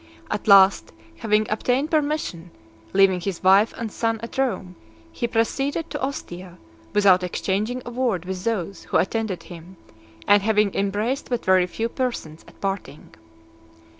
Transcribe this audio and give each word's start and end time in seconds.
At 0.31 0.47
last, 0.47 0.93
having 1.17 1.45
obtained 1.51 1.91
permission, 1.91 2.49
leaving 2.91 3.21
his 3.21 3.43
wife 3.43 3.71
and 3.77 3.91
son 3.91 4.19
at 4.23 4.35
Rome, 4.35 4.75
he 5.11 5.27
proceeded 5.27 5.91
(200) 5.91 5.91
to 5.91 6.01
Ostia, 6.03 6.57
without 6.91 7.21
exchanging 7.21 7.83
a 7.85 7.91
word 7.91 8.25
with 8.25 8.43
those 8.43 8.85
who 8.85 8.97
attended 8.97 9.43
him, 9.43 9.77
and 10.27 10.41
having 10.41 10.73
embraced 10.73 11.29
but 11.29 11.45
very 11.45 11.67
few 11.67 11.87
persons 11.87 12.43
at 12.47 12.59
parting. 12.59 13.13